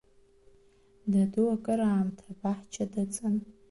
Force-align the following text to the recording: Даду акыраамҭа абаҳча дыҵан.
Даду 1.11 1.43
акыраамҭа 1.55 2.25
абаҳча 2.31 2.85
дыҵан. 2.91 3.35